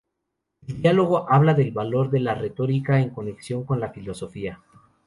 El 0.67 0.81
diálogo 0.81 1.31
habla 1.31 1.53
del 1.53 1.69
valor 1.69 2.09
de 2.09 2.21
la 2.21 2.33
retórica 2.33 2.99
en 2.99 3.11
conexión 3.11 3.65
con 3.65 3.79
la 3.79 3.89
filosofía. 3.93 4.59